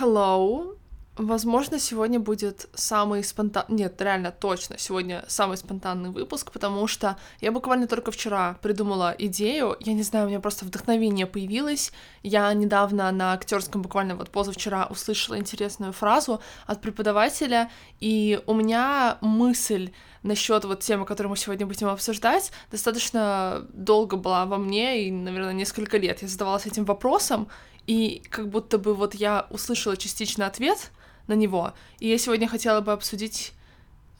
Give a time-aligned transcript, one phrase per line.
[0.00, 0.78] Hello.
[1.18, 3.76] Возможно, сегодня будет самый спонтанный...
[3.76, 9.76] Нет, реально, точно, сегодня самый спонтанный выпуск, потому что я буквально только вчера придумала идею,
[9.80, 11.92] я не знаю, у меня просто вдохновение появилось,
[12.22, 19.18] я недавно на актерском, буквально вот позавчера, услышала интересную фразу от преподавателя, и у меня
[19.20, 19.92] мысль
[20.22, 25.52] насчет вот темы, которую мы сегодня будем обсуждать, достаточно долго была во мне, и, наверное,
[25.52, 27.48] несколько лет я задавалась этим вопросом,
[27.90, 30.92] и как будто бы вот я услышала частично ответ
[31.26, 33.52] на него, и я сегодня хотела бы обсудить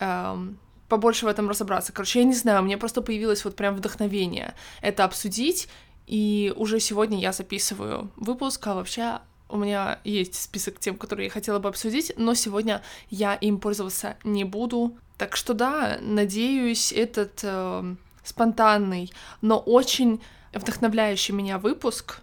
[0.00, 0.58] эм,
[0.88, 1.92] побольше в этом разобраться.
[1.92, 5.68] Короче, я не знаю, мне просто появилось вот прям вдохновение это обсудить,
[6.08, 11.30] и уже сегодня я записываю выпуск, а вообще у меня есть список тем, которые я
[11.30, 14.96] хотела бы обсудить, но сегодня я им пользоваться не буду.
[15.16, 17.94] Так что да, надеюсь, этот э,
[18.24, 20.20] спонтанный, но очень
[20.52, 22.20] вдохновляющий меня выпуск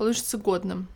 [0.00, 0.88] получится годным.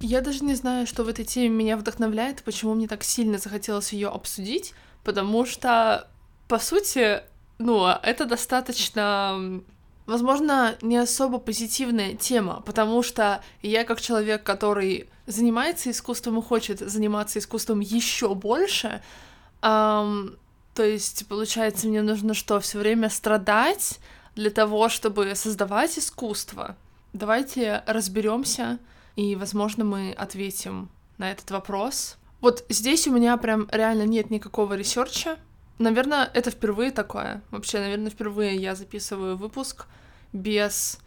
[0.00, 3.94] Я даже не знаю, что в этой теме меня вдохновляет, почему мне так сильно захотелось
[3.94, 4.74] ее обсудить,
[5.04, 6.06] потому что,
[6.46, 7.22] по сути,
[7.56, 9.62] ну, это достаточно,
[10.04, 16.80] возможно, не особо позитивная тема, потому что я как человек, который занимается искусством и хочет
[16.80, 19.00] заниматься искусством еще больше,
[19.62, 20.36] эм,
[20.74, 24.00] то есть, получается, мне нужно что, все время страдать,
[24.38, 26.76] для того, чтобы создавать искусство.
[27.12, 28.78] Давайте разберемся,
[29.16, 32.16] и, возможно, мы ответим на этот вопрос.
[32.40, 35.38] Вот здесь у меня прям реально нет никакого research а.
[35.80, 37.42] Наверное, это впервые такое.
[37.50, 39.86] Вообще, наверное, впервые я записываю выпуск
[40.32, 41.00] без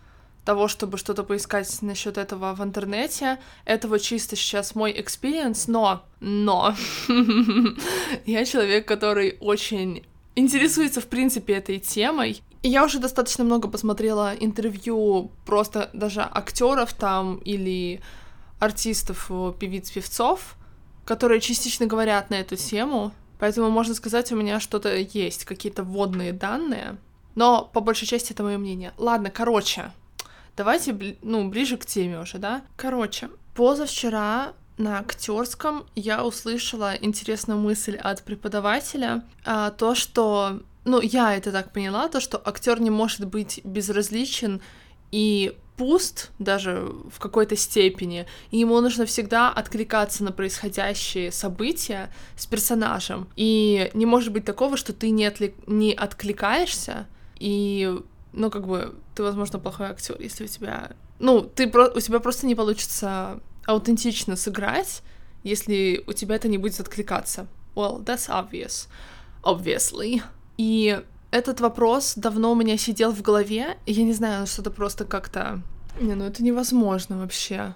[0.44, 3.40] того, чтобы что-то поискать насчет этого в интернете.
[3.64, 6.76] Это вот чисто сейчас мой experience, но, но,
[8.26, 10.04] я человек, который очень
[10.36, 17.38] интересуется, в принципе, этой темой, я уже достаточно много посмотрела интервью просто даже актеров там
[17.38, 18.02] или
[18.60, 20.56] артистов, певиц, певцов,
[21.06, 26.32] которые частично говорят на эту тему, поэтому можно сказать, у меня что-то есть, какие-то вводные
[26.32, 26.98] данные,
[27.34, 28.94] но по большей части это мое мнение.
[28.98, 29.92] Ладно, короче,
[30.56, 32.62] давайте, ну, ближе к теме уже, да?
[32.76, 41.36] Короче, позавчера на актерском я услышала интересную мысль от преподавателя, а, то, что ну, я
[41.36, 44.62] это так поняла, то, что актер не может быть безразличен
[45.12, 52.46] и пуст даже в какой-то степени, и ему нужно всегда откликаться на происходящие события с
[52.46, 53.28] персонажем.
[53.36, 55.56] И не может быть такого, что ты не, отли...
[55.68, 57.08] не откликаешься,
[57.40, 58.00] и,
[58.34, 60.92] ну, как бы, ты, возможно, плохой актер, если у тебя...
[61.20, 61.90] Ну, ты про...
[61.90, 65.02] у тебя просто не получится аутентично сыграть,
[65.44, 67.48] если у тебя это не будет откликаться.
[67.76, 68.88] Well, that's obvious.
[69.44, 70.22] Obviously.
[70.62, 71.02] И
[71.32, 75.64] этот вопрос давно у меня сидел в голове, и я не знаю, что-то просто как-то...
[76.00, 77.74] Не, ну это невозможно вообще.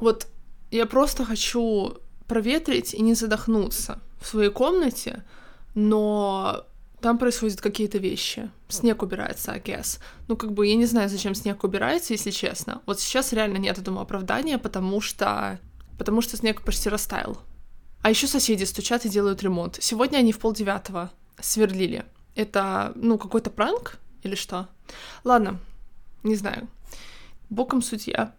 [0.00, 0.26] Вот
[0.72, 5.22] я просто хочу проветрить и не задохнуться в своей комнате,
[5.76, 6.66] но
[7.00, 8.50] там происходят какие-то вещи.
[8.68, 10.00] Снег убирается, I guess.
[10.26, 12.82] Ну, как бы, я не знаю, зачем снег убирается, если честно.
[12.86, 15.60] Вот сейчас реально нет этому оправдания, потому что...
[15.96, 17.38] Потому что снег почти растаял.
[18.02, 19.78] А еще соседи стучат и делают ремонт.
[19.80, 22.04] Сегодня они в полдевятого сверлили.
[22.36, 24.68] Это, ну, какой-то пранк или что?
[25.24, 25.58] Ладно,
[26.22, 26.68] не знаю.
[27.50, 28.34] Боком судья.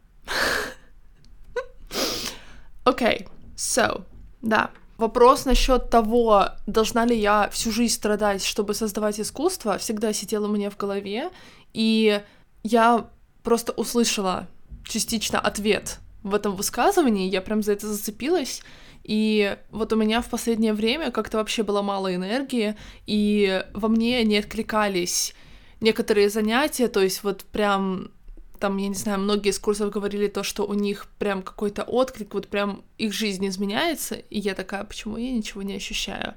[2.83, 4.03] Окей, okay, so,
[4.41, 4.71] да.
[4.97, 10.47] Вопрос насчет того, должна ли я всю жизнь страдать, чтобы создавать искусство, всегда сидел у
[10.47, 11.29] меня в голове,
[11.73, 12.23] и
[12.63, 13.07] я
[13.43, 14.47] просто услышала
[14.83, 18.61] частично ответ в этом высказывании, я прям за это зацепилась,
[19.07, 22.75] и вот у меня в последнее время как-то вообще было мало энергии,
[23.05, 25.33] и во мне не откликались
[25.79, 28.11] некоторые занятия, то есть вот прям
[28.59, 32.33] там, я не знаю, многие из курсов говорили то, что у них прям какой-то отклик,
[32.33, 36.33] вот прям их жизнь изменяется, и я такая, почему я ничего не ощущаю?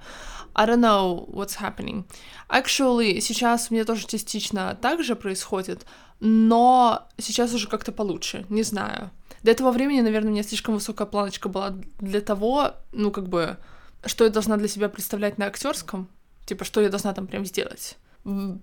[0.55, 2.05] I don't know what's happening.
[2.49, 5.87] Actually, сейчас у меня тоже частично так же происходит,
[6.21, 9.11] но сейчас уже как-то получше, не знаю.
[9.43, 13.57] До этого времени, наверное, у меня слишком высокая планочка была для того, ну, как бы,
[14.05, 16.09] что я должна для себя представлять на актерском,
[16.45, 17.97] типа, что я должна там прям сделать.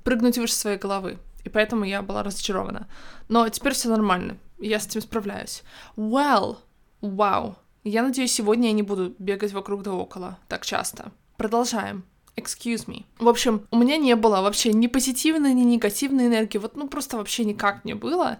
[0.03, 1.17] Прыгнуть выше своей головы.
[1.43, 2.87] И поэтому я была разочарована.
[3.29, 4.37] Но теперь все нормально.
[4.59, 5.63] Я с этим справляюсь.
[5.95, 6.57] Well.
[7.01, 7.55] Wow.
[7.83, 11.11] Я надеюсь, сегодня я не буду бегать вокруг да около так часто.
[11.37, 12.03] Продолжаем.
[12.35, 13.05] Excuse me.
[13.17, 16.57] В общем, у меня не было вообще ни позитивной, ни негативной энергии.
[16.57, 18.37] Вот, ну, просто вообще никак не было.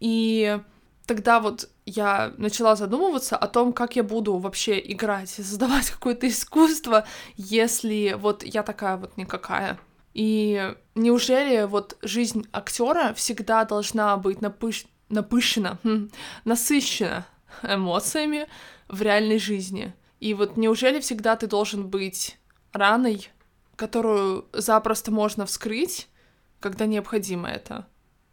[0.00, 0.58] И
[1.08, 7.04] тогда вот я начала задумываться о том, как я буду вообще играть, создавать какое-то искусство,
[7.36, 9.78] если вот я такая вот никакая.
[10.14, 14.86] И неужели вот жизнь актера всегда должна быть напыш...
[15.08, 16.10] напыщена, хм,
[16.44, 17.26] насыщена
[17.62, 18.46] эмоциями
[18.88, 19.94] в реальной жизни.
[20.20, 22.38] И вот неужели всегда ты должен быть
[22.72, 23.28] раной,
[23.76, 26.08] которую запросто можно вскрыть,
[26.60, 27.86] когда необходимо это?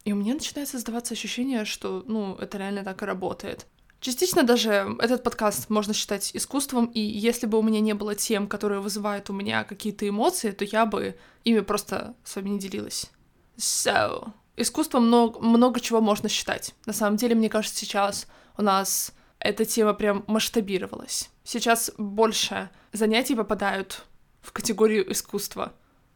[0.06, 3.66] И у меня начинает создаваться ощущение, что, ну, это реально так и работает.
[3.98, 8.46] Частично даже этот подкаст можно считать искусством, и если бы у меня не было тем,
[8.46, 13.10] которые вызывают у меня какие-то эмоции, то я бы ими просто с вами не делилась.
[13.56, 16.72] So, искусство много, много чего можно считать.
[16.86, 21.30] На самом деле, мне кажется, сейчас у нас эта тема прям масштабировалась.
[21.42, 24.04] Сейчас больше занятий попадают
[24.40, 25.72] в категорию искусства.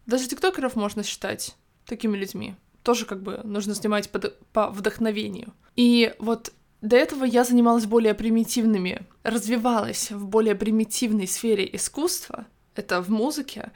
[0.07, 1.57] Даже тиктокеров можно считать
[1.87, 2.55] такими людьми.
[2.83, 5.53] Тоже как бы нужно снимать под, по вдохновению.
[5.77, 13.03] И вот до этого я занималась более примитивными, развивалась в более примитивной сфере искусства, это
[13.03, 13.73] в музыке,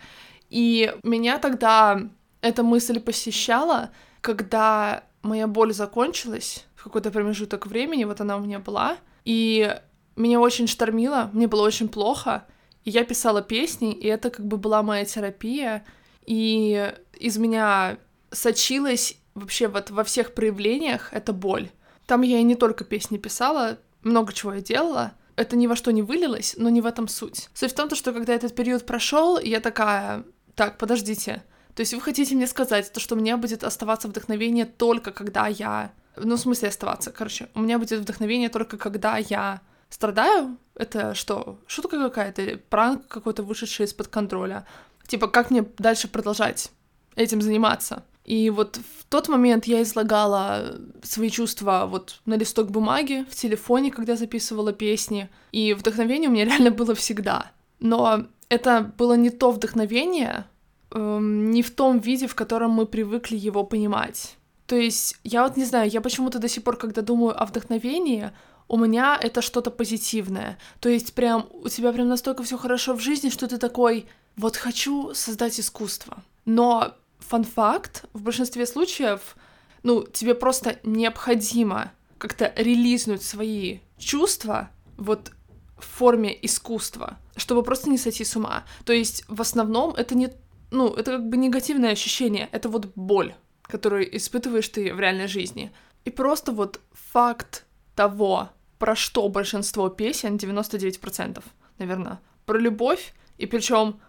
[0.49, 2.01] и меня тогда
[2.41, 3.91] эта мысль посещала,
[4.21, 9.77] когда моя боль закончилась в какой-то промежуток времени, вот она у меня была, и
[10.17, 12.47] меня очень штормило, мне было очень плохо,
[12.85, 15.85] и я писала песни, и это как бы была моя терапия,
[16.27, 17.99] и из меня
[18.35, 21.71] сочилась вообще вот во всех проявлениях эта боль.
[22.07, 25.13] Там я и не только песни писала, много чего я делала.
[25.37, 27.49] Это ни во что не вылилось, но не в этом суть.
[27.55, 31.43] Суть в том, что когда этот период прошел, я такая, так, подождите.
[31.75, 35.49] То есть вы хотите мне сказать, то, что у меня будет оставаться вдохновение только когда
[35.49, 35.93] я...
[36.17, 37.49] Ну, в смысле оставаться, короче.
[37.55, 40.57] У меня будет вдохновение только когда я страдаю?
[40.77, 42.61] Это что, шутка какая-то?
[42.69, 44.65] Пранк какой-то, вышедший из-под контроля?
[45.09, 46.71] Типа, как мне дальше продолжать
[47.17, 48.05] этим заниматься?
[48.25, 53.91] И вот в тот момент я излагала свои чувства вот на листок бумаги, в телефоне,
[53.91, 57.53] когда записывала песни, и вдохновение у меня реально было всегда.
[57.81, 60.47] Но это было не то вдохновение,
[60.91, 64.37] эм, не в том виде, в котором мы привыкли его понимать.
[64.67, 68.31] То есть, я вот не знаю, я почему-то до сих пор, когда думаю о вдохновении,
[68.67, 70.59] у меня это что-то позитивное.
[70.81, 74.07] То есть, прям у тебя прям настолько все хорошо в жизни, что ты такой,
[74.37, 76.23] вот хочу создать искусство.
[76.47, 76.95] Но
[77.29, 79.37] фан-факт, в большинстве случаев,
[79.83, 85.33] ну, тебе просто необходимо как-то релизнуть свои чувства вот
[85.79, 88.65] в форме искусства, чтобы просто не сойти с ума.
[88.85, 90.31] То есть в основном это не,
[90.71, 95.73] ну, это как бы негативное ощущение, это вот боль, которую испытываешь ты в реальной жизни.
[96.05, 101.43] И просто вот факт того, про что большинство песен, 99%,
[101.79, 104.01] наверное, про любовь, и причем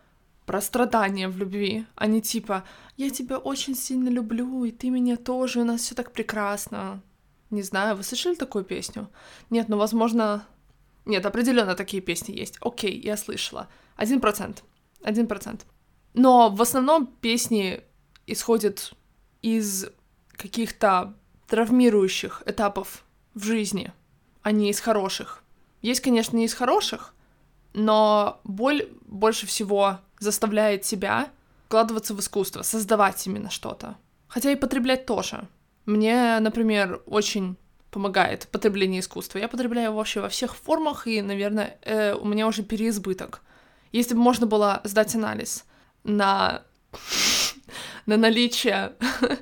[0.45, 2.63] про страдания в любви, а не типа
[2.97, 7.01] «я тебя очень сильно люблю, и ты меня тоже, у нас все так прекрасно».
[7.51, 9.09] Не знаю, вы слышали такую песню?
[9.49, 10.45] Нет, ну, возможно...
[11.05, 12.57] Нет, определенно такие песни есть.
[12.59, 13.69] Окей, я слышала.
[13.95, 14.63] Один процент.
[15.03, 15.65] Один процент.
[16.13, 17.81] Но в основном песни
[18.25, 18.93] исходят
[19.41, 19.85] из
[20.31, 21.13] каких-то
[21.47, 23.05] травмирующих этапов
[23.35, 23.93] в жизни,
[24.41, 25.43] а не из хороших.
[25.81, 27.13] Есть, конечно, не из хороших,
[27.73, 31.29] но боль больше всего заставляет себя
[31.65, 33.95] вкладываться в искусство, создавать именно что-то.
[34.27, 35.47] Хотя и потреблять тоже.
[35.85, 37.57] Мне, например, очень
[37.91, 39.39] помогает потребление искусства.
[39.39, 43.41] Я потребляю вообще во всех формах, и, наверное, э, у меня уже переизбыток.
[43.91, 45.65] Если бы можно было сдать анализ
[46.03, 46.63] на,
[48.05, 48.93] на наличие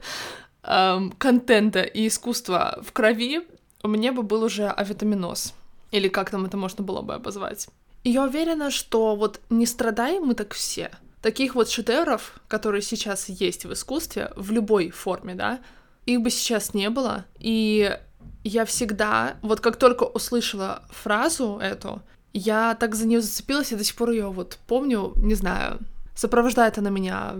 [0.64, 3.48] эм, контента и искусства в крови,
[3.82, 5.54] у меня бы был уже авитаминоз.
[5.92, 7.68] Или как там это можно было бы обозвать.
[8.04, 10.92] И я уверена, что вот не страдаем мы так все.
[11.24, 15.62] Таких вот шедевров, которые сейчас есть в искусстве, в любой форме, да,
[16.06, 17.24] их бы сейчас не было.
[17.40, 17.98] И
[18.44, 22.02] я всегда, вот как только услышала фразу эту,
[22.34, 25.80] я так за нее зацепилась, и до сих пор ее вот помню, не знаю,
[26.14, 27.36] сопровождает она меня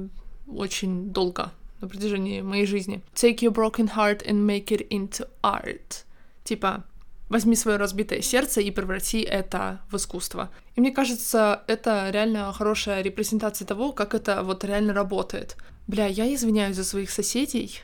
[0.48, 3.02] очень долго на протяжении моей жизни.
[3.14, 6.06] Take your broken heart and make it into art.
[6.46, 6.86] Типа,
[7.30, 10.50] возьми свое разбитое сердце и преврати это в искусство.
[10.76, 15.58] И мне кажется, это реально хорошая репрезентация того, как это вот реально работает.
[15.88, 17.82] Бля, я извиняюсь за своих соседей.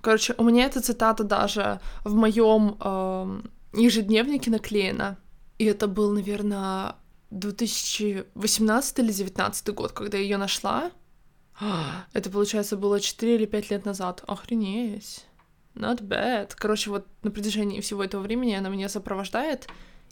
[0.00, 3.42] Короче, у меня эта цитата даже в моем э,
[3.74, 5.18] ежедневнике наклеена.
[5.58, 6.96] И это был, наверное,
[7.30, 10.90] 2018 или 2019 год, когда я ее нашла.
[12.12, 14.24] Это, получается, было 4 или 5 лет назад.
[14.26, 15.24] Охренеть.
[15.74, 16.52] Not bad.
[16.56, 19.68] Короче, вот на протяжении всего этого времени она меня сопровождает,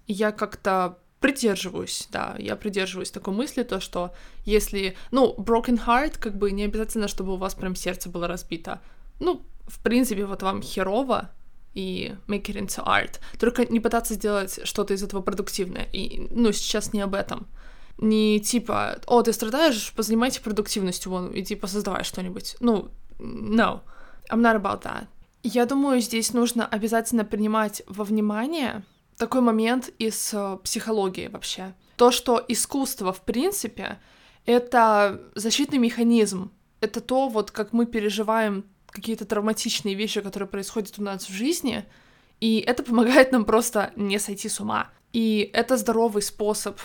[0.07, 4.15] и я как-то придерживаюсь, да, я придерживаюсь такой мысли, то, что
[4.47, 8.81] если, ну, broken heart, как бы не обязательно, чтобы у вас прям сердце было разбито.
[9.19, 11.31] Ну, в принципе, вот вам херово,
[11.75, 13.21] и make it into art.
[13.39, 15.87] Только не пытаться сделать что-то из этого продуктивное.
[15.93, 17.47] И, ну, сейчас не об этом.
[17.99, 22.57] Не типа, о, ты страдаешь, позанимайся продуктивностью, вон, и типа создавай что-нибудь.
[22.61, 23.83] Ну, no.
[24.31, 25.07] I'm not about that.
[25.43, 28.83] Я думаю, здесь нужно обязательно принимать во внимание
[29.17, 31.75] такой момент из э, психологии вообще.
[31.97, 33.99] То, что искусство, в принципе,
[34.47, 36.51] это защитный механизм.
[36.81, 41.85] Это то, вот как мы переживаем какие-то травматичные вещи, которые происходят у нас в жизни,
[42.41, 44.91] и это помогает нам просто не сойти с ума.
[45.13, 46.81] И это здоровый способ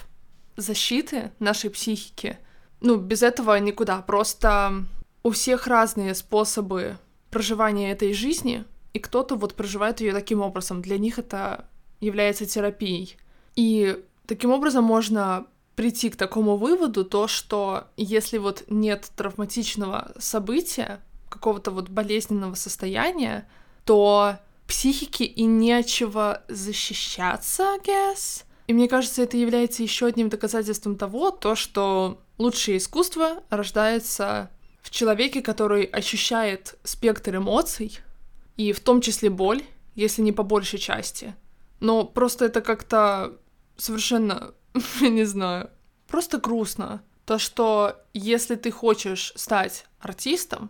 [0.57, 2.37] защиты нашей психики.
[2.81, 4.01] Ну, без этого никуда.
[4.01, 4.85] Просто
[5.23, 6.97] у всех разные способы
[7.35, 8.63] проживания этой жизни,
[8.93, 10.81] и кто-то вот проживает ее таким образом.
[10.81, 11.65] Для них это
[11.99, 13.17] является терапией.
[13.57, 21.01] И таким образом можно прийти к такому выводу, то, что если вот нет травматичного события,
[21.27, 23.49] какого-то вот болезненного состояния,
[23.83, 28.45] то психике и нечего защищаться, I guess.
[28.67, 34.49] И мне кажется, это является еще одним доказательством того, то, что лучшее искусство рождается
[34.95, 37.99] человеке, который ощущает спектр эмоций,
[38.57, 39.61] и в том числе боль,
[39.93, 41.35] если не по большей части.
[41.81, 43.37] Но просто это как-то
[43.77, 44.53] совершенно,
[45.01, 45.69] я не знаю,
[46.07, 47.03] просто грустно.
[47.25, 50.69] То, что если ты хочешь стать артистом,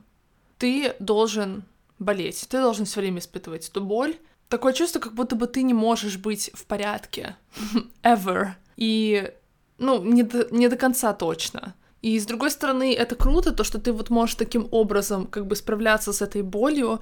[0.58, 1.64] ты должен
[2.00, 4.18] болеть, ты должен все время испытывать эту боль.
[4.50, 7.36] Такое чувство, как будто бы ты не можешь быть в порядке.
[8.04, 8.54] Ever.
[8.78, 9.32] И,
[9.78, 11.76] ну, не до, не до конца точно.
[12.06, 15.56] И с другой стороны, это круто, то, что ты вот можешь таким образом как бы
[15.56, 17.02] справляться с этой болью,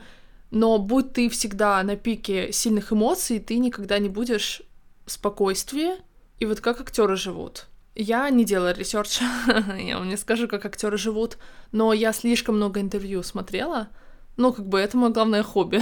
[0.50, 4.62] но будь ты всегда на пике сильных эмоций, ты никогда не будешь
[5.06, 5.96] в спокойствии.
[6.40, 7.68] И вот как актеры живут.
[7.96, 9.20] Я не делаю research,
[9.78, 11.38] я вам не скажу, как актеры живут,
[11.74, 13.90] но я слишком много интервью смотрела.
[14.38, 15.82] Ну, как бы это мое главное хобби.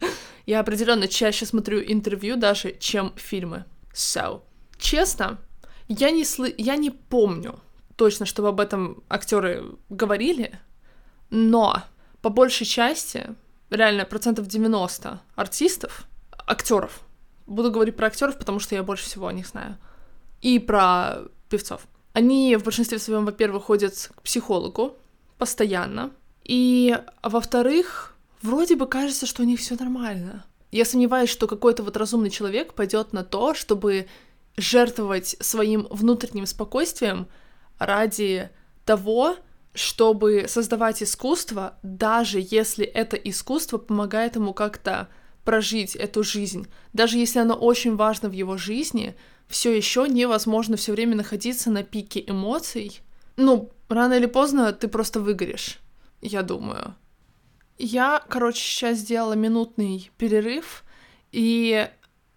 [0.44, 3.64] я определенно чаще смотрю интервью даже, чем фильмы.
[3.94, 4.42] So,
[4.76, 5.38] честно,
[5.86, 6.46] я не, сл...
[6.58, 7.60] я не помню
[7.96, 10.58] точно, чтобы об этом актеры говорили,
[11.30, 11.82] но
[12.22, 13.34] по большей части,
[13.70, 16.04] реально процентов 90 артистов,
[16.46, 17.00] актеров,
[17.46, 19.76] буду говорить про актеров, потому что я больше всего о них знаю,
[20.40, 21.82] и про певцов.
[22.12, 24.96] Они в большинстве своем, во-первых, ходят к психологу
[25.38, 26.12] постоянно,
[26.44, 30.44] и, во-вторых, вроде бы кажется, что у них все нормально.
[30.70, 34.06] Я сомневаюсь, что какой-то вот разумный человек пойдет на то, чтобы
[34.56, 37.26] жертвовать своим внутренним спокойствием
[37.86, 38.50] ради
[38.84, 39.36] того,
[39.74, 45.08] чтобы создавать искусство, даже если это искусство помогает ему как-то
[45.44, 49.14] прожить эту жизнь, даже если оно очень важно в его жизни,
[49.48, 53.00] все еще невозможно все время находиться на пике эмоций.
[53.36, 55.78] Ну, рано или поздно ты просто выгоришь,
[56.22, 56.94] я думаю.
[57.76, 60.84] Я, короче, сейчас сделала минутный перерыв,
[61.32, 61.88] и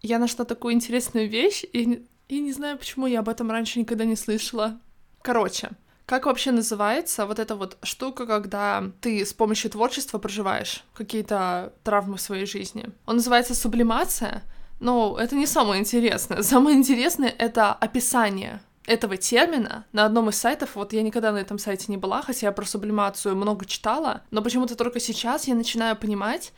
[0.02, 4.04] я нашла такую интересную вещь, и, и не знаю, почему я об этом раньше никогда
[4.04, 4.80] не слышала.
[5.22, 5.70] Короче,
[6.06, 12.16] как вообще называется вот эта вот штука, когда ты с помощью творчества проживаешь какие-то травмы
[12.16, 12.86] в своей жизни?
[13.04, 14.42] Он называется сублимация,
[14.80, 16.42] но это не самое интересное.
[16.42, 21.58] Самое интересное— это описание этого термина на одном из сайтов, вот я никогда на этом
[21.58, 25.94] сайте не была, хотя я про сублимацию много читала, но почему-то только сейчас я начинаю
[25.94, 26.52] понимать,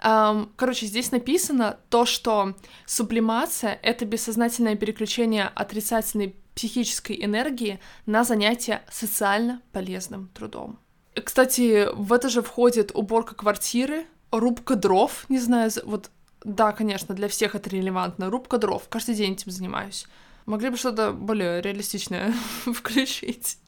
[0.00, 2.54] Um, короче, здесь написано то, что
[2.86, 10.80] сублимация— это бессознательное переключение отрицательной психической энергии на занятия социально полезным трудом.
[11.14, 16.10] Кстати, в это же входит уборка квартиры, рубка дров, не знаю, вот
[16.42, 18.28] да, конечно, для всех это релевантно.
[18.28, 20.06] Рубка дров, каждый день этим занимаюсь.
[20.46, 22.34] Могли бы что-то более реалистичное
[22.74, 23.58] включить.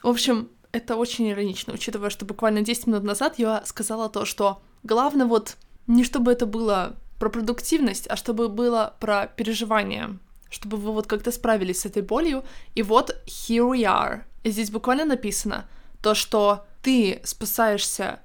[0.00, 4.62] В общем, это очень иронично, учитывая, что буквально 10 минут назад я сказала то, что
[4.84, 5.56] главное вот
[5.88, 10.18] не чтобы это было про продуктивность, а чтобы было про переживание,
[10.52, 12.44] чтобы вы вот как-то справились с этой болью.
[12.74, 14.22] И вот here we are.
[14.44, 15.68] И здесь буквально написано
[16.02, 18.20] то, что ты спасаешься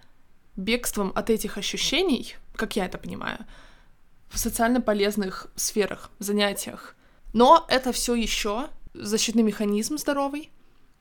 [0.55, 3.39] бегством от этих ощущений, как я это понимаю,
[4.29, 6.95] в социально полезных сферах, занятиях.
[7.33, 10.51] Но это все еще защитный механизм здоровый.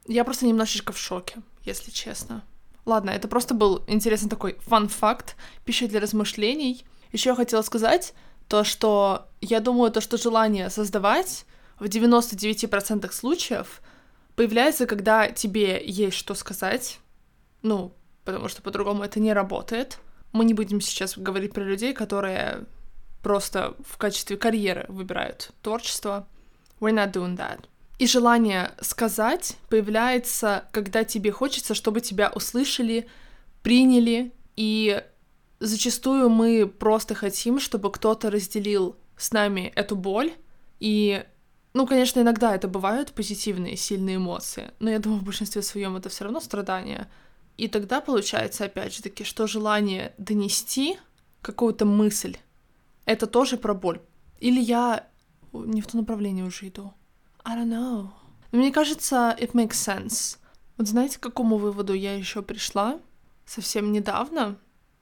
[0.07, 2.45] Я просто немножечко в шоке, если честно.
[2.85, 6.85] Ладно, это просто был интересный такой фан-факт, пища для размышлений.
[7.11, 8.15] Еще я хотела сказать
[8.49, 11.47] то, что я думаю, то, что желание создавать
[11.79, 13.81] в 99% случаев
[14.35, 17.01] появляется, когда тебе есть что сказать.
[17.63, 17.93] Ну,
[18.25, 19.99] потому что по-другому это не работает.
[20.33, 22.65] Мы не будем сейчас говорить про людей, которые
[23.23, 26.29] просто в качестве карьеры выбирают творчество.
[26.81, 27.65] We're not doing that.
[27.99, 33.09] И желание сказать появляется, когда тебе хочется, чтобы тебя услышали,
[33.63, 35.03] приняли, и
[35.61, 40.33] зачастую мы просто хотим, чтобы кто-то разделил с нами эту боль,
[40.81, 41.25] и,
[41.75, 46.09] ну, конечно, иногда это бывают позитивные, сильные эмоции, но я думаю, в большинстве своем это
[46.09, 47.09] все равно страдания,
[47.57, 50.99] И тогда получается, опять же таки, что желание донести
[51.41, 52.37] какую-то мысль,
[53.07, 54.01] это тоже про боль.
[54.41, 55.09] Или я
[55.53, 56.93] не в то направление уже иду.
[57.45, 58.11] I don't know.
[58.53, 60.39] Но мне кажется, it makes sense.
[60.77, 63.01] Вот знаете, к какому выводу я еще пришла
[63.47, 64.59] совсем недавно?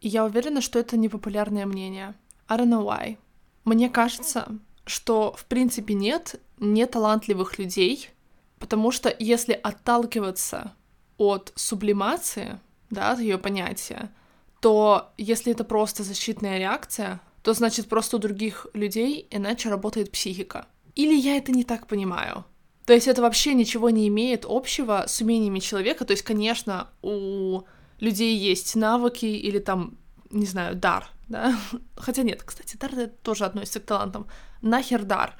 [0.06, 2.14] Я уверена, что это непопулярное мнение.
[2.46, 3.16] I don't know why.
[3.64, 8.10] Мне кажется, что в принципе нет неталантливых людей,
[8.58, 10.74] потому что если отталкиваться
[11.16, 14.12] от сублимации, да, от ее понятия,
[14.60, 20.66] то если это просто защитная реакция, то значит просто у других людей иначе работает психика.
[20.94, 22.44] Или я это не так понимаю.
[22.84, 26.04] То есть это вообще ничего не имеет общего с умениями человека.
[26.04, 27.62] То есть, конечно, у
[28.04, 29.96] людей есть навыки или там,
[30.30, 31.58] не знаю, дар, да?
[31.96, 34.26] Хотя нет, кстати, дар это тоже относится к талантам.
[34.62, 35.36] Нахер дар?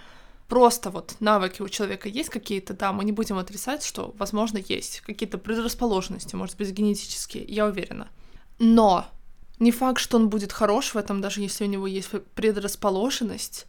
[0.49, 5.01] Просто вот навыки у человека есть какие-то, да, мы не будем отрицать, что, возможно, есть
[5.01, 8.09] какие-то предрасположенности, может быть, генетические, я уверена.
[8.59, 9.07] Но
[9.59, 13.67] не факт, что он будет хорош в этом, даже если у него есть предрасположенность,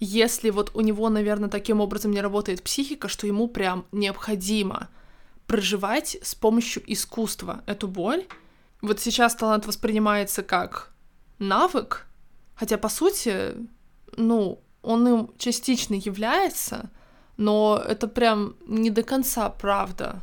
[0.00, 4.88] если вот у него, наверное, таким образом не работает психика, что ему прям необходимо
[5.48, 8.24] проживать с помощью искусства эту боль.
[8.80, 10.92] Вот сейчас талант воспринимается как
[11.40, 12.06] навык,
[12.54, 13.56] хотя, по сути,
[14.16, 16.90] ну, он им частично является,
[17.36, 20.22] но это прям не до конца правда.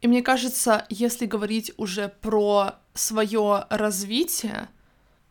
[0.00, 4.68] И мне кажется, если говорить уже про свое развитие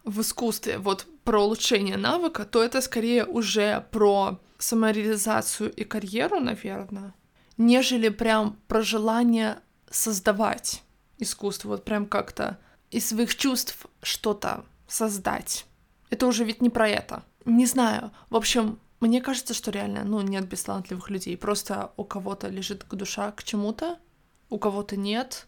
[0.03, 7.13] в искусстве, вот про улучшение навыка, то это скорее уже про самореализацию и карьеру, наверное,
[7.59, 9.59] нежели прям про желание
[9.91, 10.81] создавать
[11.19, 12.57] искусство, вот прям как-то
[12.89, 15.65] из своих чувств что-то создать.
[16.09, 17.23] Это уже ведь не про это.
[17.45, 18.11] Не знаю.
[18.29, 21.37] В общем, мне кажется, что реально, ну, нет бесталантливых людей.
[21.37, 23.99] Просто у кого-то лежит душа к чему-то,
[24.49, 25.45] у кого-то нет.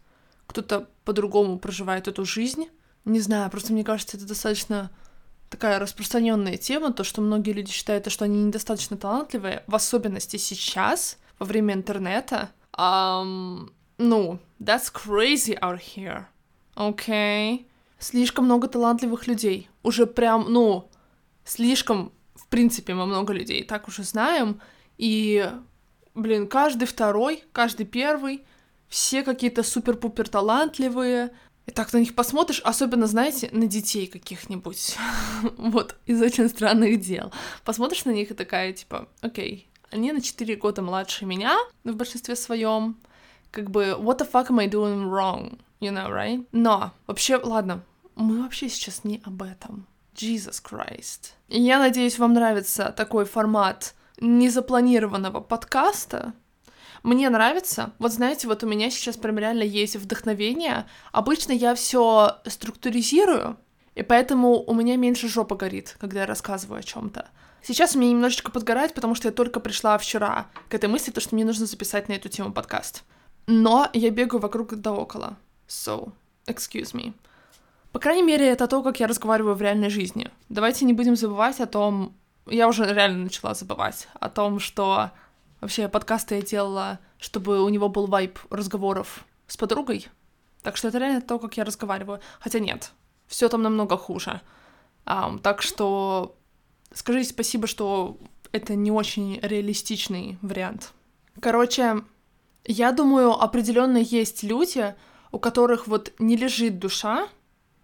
[0.48, 2.68] Кто-то по-другому проживает эту жизнь.
[3.06, 4.92] Не знаю, просто мне кажется, это достаточно
[5.50, 11.18] такая распространенная тема, то, что многие люди считают, что они недостаточно талантливые, в особенности сейчас,
[11.42, 12.52] во время интернета.
[12.78, 16.26] Um, ну, that's crazy out here.
[16.76, 17.56] Окей.
[17.56, 17.66] Okay.
[17.98, 19.68] Слишком много талантливых людей.
[19.82, 20.88] Уже прям, ну,
[21.44, 24.62] слишком, в принципе, мы много людей так уже знаем.
[25.00, 25.52] И,
[26.14, 28.46] блин, каждый второй, каждый первый,
[28.88, 31.32] все какие-то супер-пупер талантливые,
[31.66, 34.96] и так на них посмотришь, особенно, знаете, на детей каких-нибудь,
[35.58, 37.32] вот, из очень странных дел.
[37.66, 42.36] Посмотришь на них и такая, типа, окей, они на 4 года младше меня в большинстве
[42.36, 42.98] своем,
[43.52, 46.46] как бы, what the fuck am I doing wrong, you know, right?
[46.52, 47.84] Но, вообще, ладно,
[48.16, 49.86] мы вообще сейчас не об этом.
[50.16, 51.32] Jesus Christ.
[51.48, 56.34] Я надеюсь, вам нравится такой формат незапланированного подкаста,
[57.04, 57.94] мне нравится.
[57.98, 60.86] Вот знаете, вот у меня сейчас прям реально есть вдохновение.
[61.12, 63.58] Обычно я все структуризирую,
[63.96, 67.28] и поэтому у меня меньше жопа горит, когда я рассказываю о чем-то.
[67.64, 71.36] Сейчас меня немножечко подгорает, потому что я только пришла вчера к этой мысли, то, что
[71.36, 73.04] мне нужно записать на эту тему подкаст.
[73.48, 75.38] Но я бегаю вокруг да около.
[75.68, 76.12] So,
[76.48, 77.14] excuse me.
[77.92, 80.30] По крайней мере, это то, как я разговариваю в реальной жизни.
[80.50, 82.16] Давайте не будем забывать о том...
[82.48, 85.12] Я уже реально начала забывать о том, что
[85.62, 90.08] Вообще, подкасты я делала, чтобы у него был вайп разговоров с подругой.
[90.64, 92.20] Так что это реально то, как я разговариваю.
[92.40, 92.92] Хотя нет,
[93.28, 94.42] все там намного хуже.
[95.06, 96.36] Um, так что
[96.94, 98.18] скажите спасибо, что
[98.52, 100.94] это не очень реалистичный вариант.
[101.40, 102.04] Короче,
[102.66, 104.94] я думаю, определенно есть люди,
[105.32, 107.28] у которых вот не лежит душа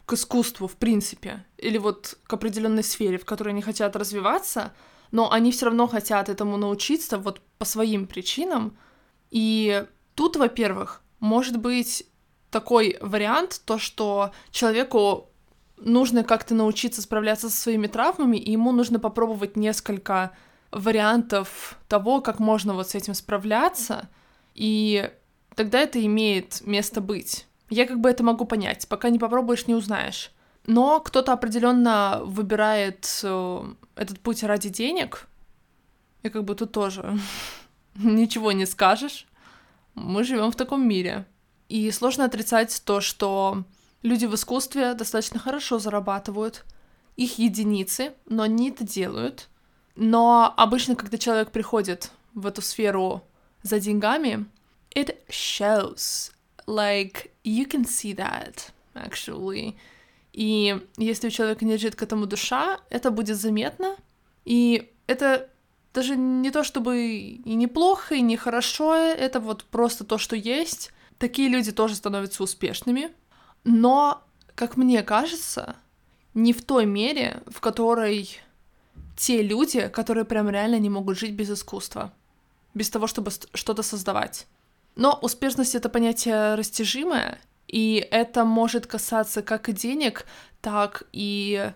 [0.06, 4.74] к искусству, в принципе, или вот к определенной сфере, в которой они хотят развиваться,
[5.12, 8.78] но они все равно хотят этому научиться вот по своим причинам.
[9.32, 12.06] И тут, во-первых, может быть
[12.52, 15.30] такой вариант, то, что человеку
[15.78, 20.32] нужно как-то научиться справляться со своими травмами, и ему нужно попробовать несколько
[20.72, 24.10] вариантов того, как можно вот с этим справляться,
[24.54, 25.10] и
[25.56, 27.48] тогда это имеет место быть.
[27.70, 30.32] Я как бы это могу понять, пока не попробуешь, не узнаешь.
[30.66, 33.64] Но кто-то определенно выбирает э,
[33.96, 35.28] этот путь ради денег,
[36.24, 37.18] и как бы тут тоже
[37.96, 39.28] ничего не скажешь.
[39.96, 41.26] Мы живем в таком мире.
[41.70, 43.64] И сложно отрицать то, что
[44.08, 46.66] люди в искусстве достаточно хорошо зарабатывают.
[47.16, 49.50] Их единицы, но они это делают.
[49.96, 53.24] Но обычно, когда человек приходит в эту сферу
[53.64, 54.46] за деньгами,
[54.96, 56.32] it shows.
[56.68, 59.76] Like, you can see that, actually.
[60.34, 63.96] И если у человека не лежит к этому душа, это будет заметно.
[64.46, 65.50] И это
[65.94, 67.00] даже не то чтобы
[67.44, 70.92] и неплохо, и нехорошо, это вот просто то, что есть.
[71.18, 73.10] Такие люди тоже становятся успешными.
[73.64, 74.24] Но,
[74.56, 75.76] как мне кажется,
[76.34, 78.40] не в той мере, в которой
[79.16, 82.14] те люди, которые прям реально не могут жить без искусства,
[82.74, 84.48] без того, чтобы что-то создавать.
[84.96, 90.26] Но успешность— это понятие растяжимое, и это может касаться как и денег,
[90.62, 91.72] так и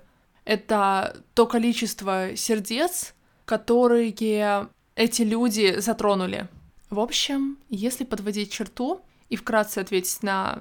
[0.46, 3.14] это то количество сердец,
[3.46, 4.14] которые
[4.96, 6.48] эти люди затронули.
[6.90, 10.60] В общем, если подводить черту и вкратце ответить на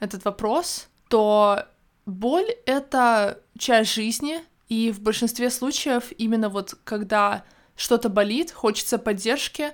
[0.00, 1.64] этот вопрос, то
[2.06, 7.44] боль— это часть жизни, и в большинстве случаев именно вот когда
[7.76, 9.72] что-то болит, хочется поддержки,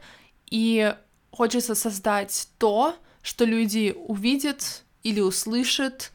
[0.50, 0.94] и
[1.30, 6.12] хочется создать то, что люди увидят или услышат,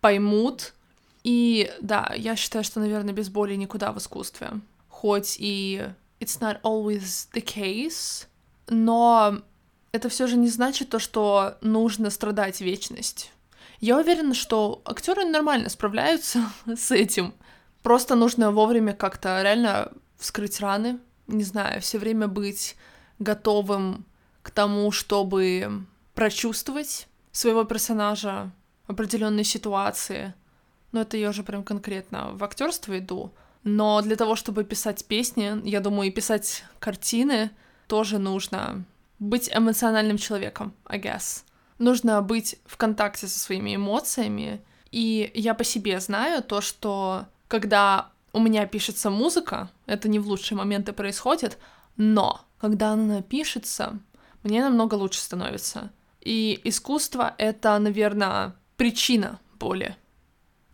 [0.00, 0.74] поймут.
[1.22, 4.52] И да, я считаю, что, наверное, без боли никуда в искусстве.
[4.88, 5.88] Хоть и
[6.20, 8.26] it's not always the case,
[8.68, 9.40] но
[9.92, 13.32] это все же не значит то, что нужно страдать вечность.
[13.80, 17.34] Я уверена, что актеры нормально справляются с этим.
[17.82, 22.76] Просто нужно вовремя как-то реально вскрыть раны, не знаю, все время быть
[23.18, 24.04] готовым
[24.42, 28.50] к тому, чтобы прочувствовать своего персонажа,
[28.86, 30.34] определенные ситуации.
[30.90, 33.32] Но это я уже прям конкретно в актерство иду.
[33.62, 37.50] Но для того, чтобы писать песни, я думаю, и писать картины,
[37.86, 38.84] тоже нужно
[39.18, 41.42] быть эмоциональным человеком, I guess.
[41.78, 44.60] Нужно быть в контакте со своими эмоциями.
[44.90, 50.26] И я по себе знаю то, что когда у меня пишется музыка, это не в
[50.26, 51.58] лучшие моменты происходит,
[51.96, 53.98] но когда она пишется,
[54.42, 55.90] мне намного лучше становится.
[56.20, 59.96] И искусство— это, наверное, причина боли,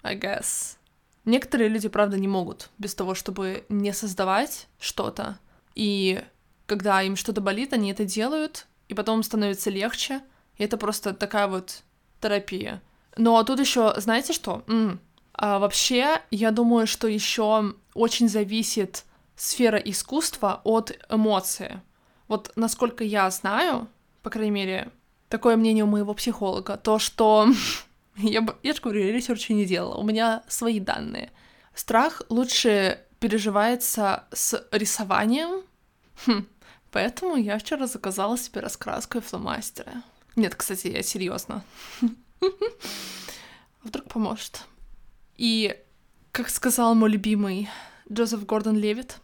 [0.03, 0.77] I guess.
[1.25, 5.39] Некоторые люди, правда, не могут без того, чтобы не создавать что-то.
[5.75, 6.23] И
[6.67, 10.21] когда им что-то болит, они это делают, и потом становится легче.
[10.57, 11.83] И это просто такая вот
[12.21, 12.83] терапия.
[13.17, 14.63] Но тут еще, знаете что?
[14.67, 15.01] М-м.
[15.33, 19.05] А вообще, я думаю, что еще очень зависит
[19.37, 21.81] сфера искусства от эмоции.
[22.29, 23.89] Вот насколько я знаю,
[24.23, 24.91] по крайней мере,
[25.29, 27.49] такое мнение у моего психолога, то, что
[28.17, 31.31] я, я же говорю, я research а не делала, у меня свои данные.
[31.75, 35.63] Страх лучше переживается с рисованием,
[36.27, 36.47] хм,
[36.93, 39.93] поэтому я вчера заказала себе раскраску и фломастеры.
[40.37, 41.65] Нет, кстати, я серьезно.
[43.83, 44.65] Вдруг поможет.
[45.37, 45.77] И,
[46.33, 47.69] как сказал мой любимый
[48.11, 49.19] Джозеф Гордон Левит,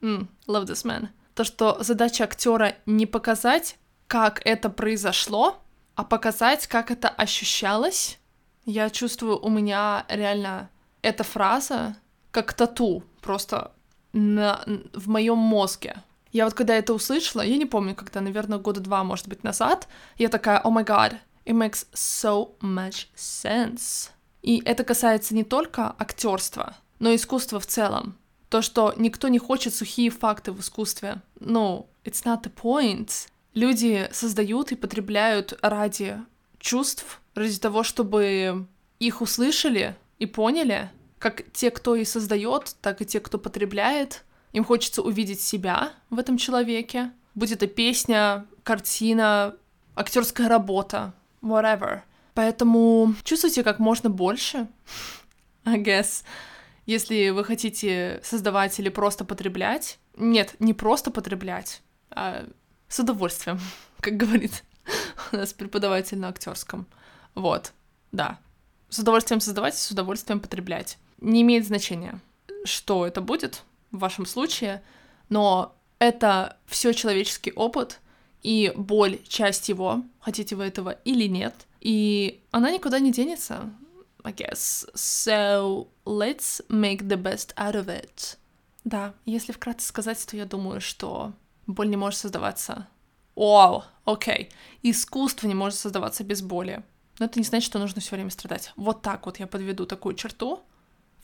[0.00, 3.76] love this man, то, что задача актера не показать,
[4.06, 5.62] как это произошло,
[5.94, 8.18] а показать, как это ощущалось.
[8.64, 10.70] Я чувствую, у меня реально
[11.02, 11.96] эта фраза
[12.30, 13.72] как тату, просто
[14.12, 16.02] на, в моем мозге.
[16.36, 19.88] Я вот когда это услышала, я не помню, когда, наверное, года два, может быть, назад,
[20.18, 21.14] я такая, о май гад,
[21.46, 24.10] it makes so much sense.
[24.42, 28.18] И это касается не только актерства, но и искусства в целом.
[28.50, 31.22] То, что никто не хочет сухие факты в искусстве.
[31.40, 33.10] Ну, it's not the point.
[33.54, 36.18] Люди создают и потребляют ради
[36.58, 38.66] чувств, ради того, чтобы
[38.98, 44.22] их услышали и поняли, как те, кто и создает, так и те, кто потребляет.
[44.56, 47.12] Им хочется увидеть себя в этом человеке.
[47.34, 49.54] Будь это песня, картина,
[49.94, 52.00] актерская работа, whatever.
[52.32, 54.66] Поэтому чувствуйте как можно больше,
[55.66, 56.22] I guess.
[56.86, 62.46] Если вы хотите создавать или просто потреблять, нет, не просто потреблять, а
[62.88, 63.60] с удовольствием,
[64.00, 64.64] как говорит
[65.32, 66.86] у нас преподаватель на актерском.
[67.34, 67.74] Вот,
[68.10, 68.38] да.
[68.88, 70.96] С удовольствием создавать, с удовольствием потреблять.
[71.20, 72.20] Не имеет значения,
[72.64, 73.62] что это будет
[73.96, 74.82] в вашем случае,
[75.28, 78.00] но это все человеческий опыт,
[78.42, 81.54] и боль— часть его, хотите вы этого или нет—
[81.86, 83.70] и она никуда не денется,
[84.24, 84.90] I guess.
[84.96, 88.38] So let's make the best out of it.
[88.82, 91.32] Да, если вкратце сказать, то я думаю, что
[91.68, 92.88] боль не может создаваться.
[93.36, 94.34] Вау, окей.
[94.34, 94.52] Okay.
[94.82, 96.82] Искусство не может создаваться без боли.
[97.20, 98.72] Но это не значит, что нужно все время страдать.
[98.74, 100.64] Вот так вот я подведу такую черту.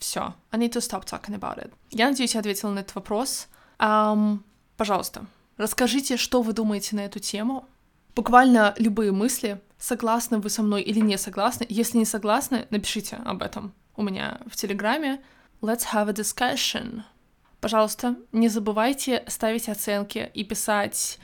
[0.03, 0.33] Все.
[0.51, 1.71] I need to stop talking about it.
[1.89, 3.47] Я надеюсь, я ответила на этот вопрос.
[3.79, 4.39] Um,
[4.75, 7.65] пожалуйста, расскажите, что вы думаете на эту тему.
[8.13, 11.65] Буквально любые мысли, согласны вы со мной или не согласны.
[11.69, 15.21] Если не согласны, напишите об этом у меня в Телеграме.
[15.61, 17.03] Let's have a discussion.
[17.61, 21.17] Пожалуйста, не забывайте ставить оценки и писать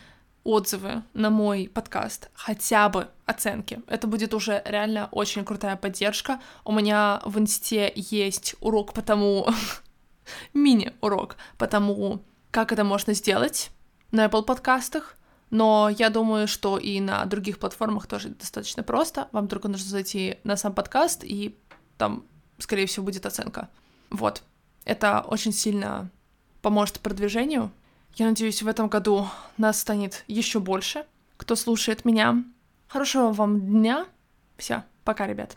[0.50, 3.82] отзывы на мой подкаст, хотя бы оценки.
[3.88, 6.40] Это будет уже реально очень крутая поддержка.
[6.66, 9.48] У меня в инсте есть урок по тому...
[10.54, 13.72] мини-урок по тому, как это можно сделать
[14.12, 15.16] на Apple подкастах
[15.52, 19.28] Но я думаю, что и на других платформах тоже достаточно просто.
[19.32, 21.56] Вам только нужно зайти на сам подкаст, и
[21.98, 22.24] там,
[22.58, 23.70] скорее всего, будет оценка.
[24.10, 24.44] Вот.
[24.86, 26.10] Это очень сильно
[26.62, 27.72] поможет продвижению.
[28.16, 31.06] Я надеюсь, в этом году нас станет еще больше,
[31.38, 32.44] кто слушает меня.
[32.88, 34.06] Хорошего вам дня.
[34.58, 35.56] Все, пока, ребят.